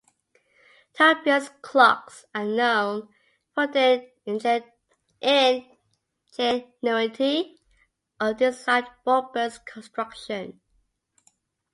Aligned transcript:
Tompion's 0.95 1.49
clocks 1.61 2.25
are 2.33 2.43
known 2.43 3.07
for 3.53 3.67
their 3.67 4.07
ingenuity 4.25 5.63
of 8.19 8.35
design 8.37 8.83
and 8.83 8.87
robust 9.05 9.63
construction. 9.67 10.59